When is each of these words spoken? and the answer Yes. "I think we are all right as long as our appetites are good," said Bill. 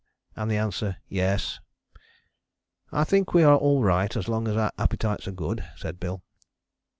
and 0.35 0.49
the 0.49 0.57
answer 0.57 0.97
Yes. 1.09 1.59
"I 2.91 3.03
think 3.03 3.35
we 3.35 3.43
are 3.43 3.55
all 3.55 3.83
right 3.83 4.15
as 4.17 4.27
long 4.27 4.47
as 4.47 4.57
our 4.57 4.71
appetites 4.79 5.27
are 5.27 5.31
good," 5.31 5.63
said 5.77 5.99
Bill. 5.99 6.23